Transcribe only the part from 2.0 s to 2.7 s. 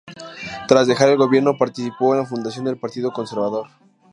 en la fundación